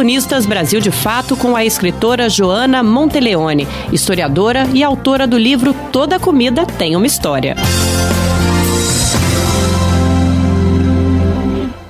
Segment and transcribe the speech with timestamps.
[0.00, 6.18] Colunistas Brasil de Fato com a escritora Joana Monteleone, historiadora e autora do livro Toda
[6.18, 7.54] Comida Tem uma História.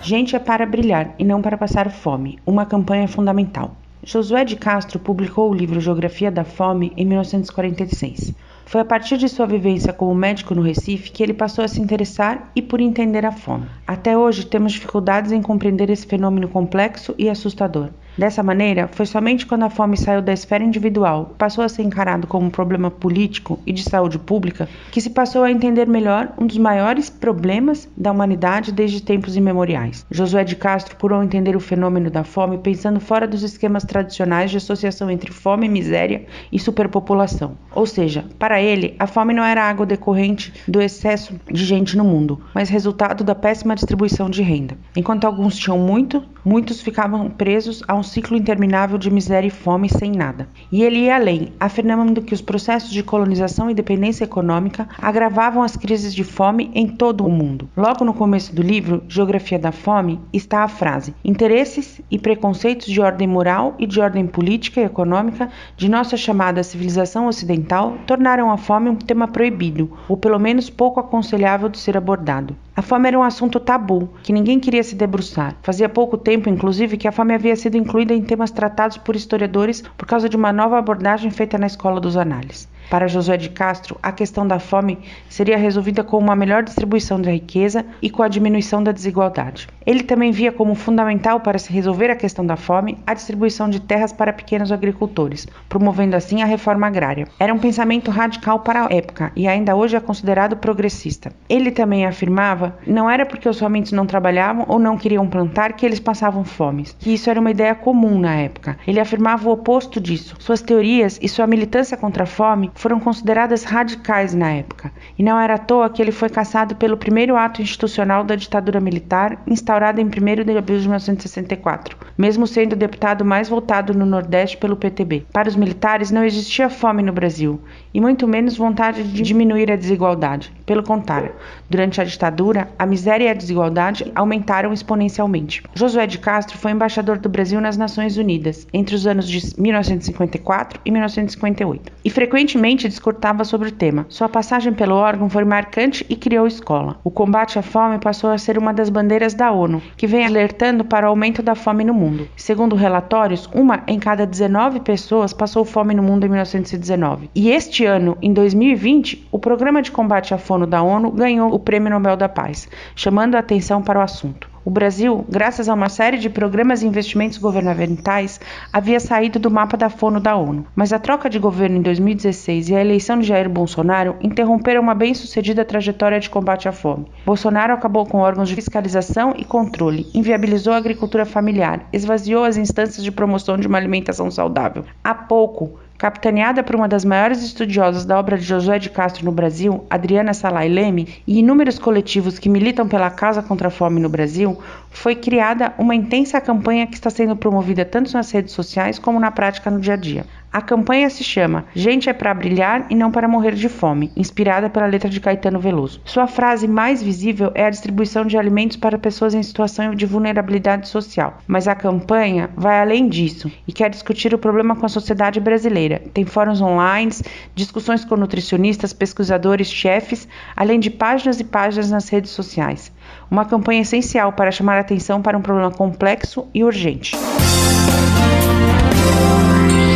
[0.00, 3.76] Gente é para brilhar e não para passar fome, uma campanha fundamental.
[4.02, 8.32] Josué de Castro publicou o livro Geografia da Fome em 1946.
[8.68, 11.80] Foi a partir de sua vivência como médico no Recife que ele passou a se
[11.80, 13.64] interessar e por entender a fome.
[13.86, 17.88] Até hoje temos dificuldades em compreender esse fenômeno complexo e assustador.
[18.18, 22.26] Dessa maneira, foi somente quando a fome saiu da esfera individual passou a ser encarado
[22.26, 26.44] como um problema político e de saúde pública que se passou a entender melhor um
[26.44, 30.04] dos maiores problemas da humanidade desde tempos imemoriais.
[30.10, 34.56] Josué de Castro procurou entender o fenômeno da fome pensando fora dos esquemas tradicionais de
[34.56, 37.56] associação entre fome miséria e superpopulação.
[37.72, 42.02] Ou seja, para ele, a fome não era algo decorrente do excesso de gente no
[42.02, 44.76] mundo, mas resultado da péssima distribuição de renda.
[44.96, 49.88] Enquanto alguns tinham muito, muitos ficavam presos a um ciclo interminável de miséria e fome
[49.88, 50.48] sem nada.
[50.72, 55.76] E ele ia além, afirmando que os processos de colonização e dependência econômica agravavam as
[55.76, 57.68] crises de fome em todo o mundo.
[57.76, 63.00] Logo no começo do livro, Geografia da Fome, está a frase: Interesses e preconceitos de
[63.00, 68.56] ordem moral e de ordem política e econômica de nossa chamada civilização ocidental tornaram a
[68.56, 72.56] fome um tema proibido, ou pelo menos pouco aconselhável de ser abordado.
[72.78, 75.56] A fome era um assunto tabu, que ninguém queria se debruçar.
[75.64, 79.82] Fazia pouco tempo, inclusive, que a fome havia sido incluída em temas tratados por historiadores
[79.96, 82.68] por causa de uma nova abordagem feita na Escola dos Análises.
[82.90, 87.30] Para Josué de Castro, a questão da fome seria resolvida com uma melhor distribuição da
[87.30, 89.68] riqueza e com a diminuição da desigualdade.
[89.84, 93.80] Ele também via como fundamental para se resolver a questão da fome a distribuição de
[93.80, 97.28] terras para pequenos agricultores, promovendo assim a reforma agrária.
[97.38, 101.30] Era um pensamento radical para a época e ainda hoje é considerado progressista.
[101.48, 105.84] Ele também afirmava não era porque os famintos não trabalhavam ou não queriam plantar que
[105.84, 108.78] eles passavam fome, que isso era uma ideia comum na época.
[108.86, 110.36] Ele afirmava o oposto disso.
[110.38, 115.38] Suas teorias e sua militância contra a fome foram consideradas radicais na época, e não
[115.38, 120.00] era à toa que ele foi caçado pelo primeiro ato institucional da ditadura militar, instaurada
[120.00, 120.08] em 1
[120.44, 125.26] de abril de 1964, mesmo sendo o deputado mais votado no Nordeste pelo PTB.
[125.32, 127.60] Para os militares não existia fome no Brasil,
[127.92, 130.52] e muito menos vontade de diminuir a desigualdade.
[130.68, 131.32] Pelo contrário,
[131.70, 135.62] durante a ditadura, a miséria e a desigualdade aumentaram exponencialmente.
[135.72, 140.78] Josué de Castro foi embaixador do Brasil nas Nações Unidas entre os anos de 1954
[140.84, 144.04] e 1958, e frequentemente discutava sobre o tema.
[144.10, 147.00] Sua passagem pelo órgão foi marcante e criou escola.
[147.02, 150.84] O combate à fome passou a ser uma das bandeiras da ONU, que vem alertando
[150.84, 152.28] para o aumento da fome no mundo.
[152.36, 157.30] Segundo relatórios, uma em cada 19 pessoas passou fome no mundo em 1919.
[157.34, 161.58] E este ano, em 2020, o Programa de Combate à Fome da ONU ganhou o
[161.58, 164.48] Prêmio Nobel da Paz, chamando a atenção para o assunto.
[164.68, 168.38] O Brasil, graças a uma série de programas e investimentos governamentais,
[168.70, 170.66] havia saído do mapa da fono da ONU.
[170.76, 174.94] Mas a troca de governo em 2016 e a eleição de Jair Bolsonaro interromperam uma
[174.94, 177.06] bem-sucedida trajetória de combate à fome.
[177.24, 183.02] Bolsonaro acabou com órgãos de fiscalização e controle, inviabilizou a agricultura familiar, esvaziou as instâncias
[183.02, 184.84] de promoção de uma alimentação saudável.
[185.02, 189.32] Há pouco, Capitaneada por uma das maiores estudiosas da obra de Josué de Castro no
[189.32, 194.08] Brasil, Adriana Salai Leme, e inúmeros coletivos que militam pela causa contra a fome no
[194.08, 194.56] Brasil,
[194.90, 199.32] foi criada uma intensa campanha que está sendo promovida tanto nas redes sociais como na
[199.32, 200.24] prática no dia a dia.
[200.50, 204.70] A campanha se chama Gente é para brilhar e não para morrer de fome, inspirada
[204.70, 206.00] pela letra de Caetano Veloso.
[206.06, 210.88] Sua frase mais visível é a distribuição de alimentos para pessoas em situação de vulnerabilidade
[210.88, 211.38] social.
[211.46, 216.02] Mas a campanha vai além disso e quer discutir o problema com a sociedade brasileira.
[216.14, 217.12] Tem fóruns online,
[217.54, 220.26] discussões com nutricionistas, pesquisadores, chefes,
[220.56, 222.90] além de páginas e páginas nas redes sociais.
[223.30, 227.14] Uma campanha essencial para chamar a atenção para um problema complexo e urgente.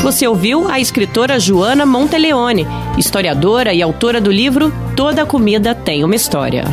[0.03, 2.67] Você ouviu a escritora Joana Monteleone,
[2.99, 6.65] historiadora e autora do livro Toda Comida Tem uma História.